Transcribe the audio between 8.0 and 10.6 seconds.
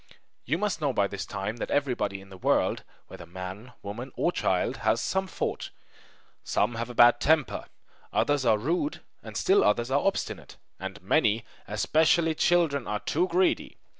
others are rude, and still others are obstinate;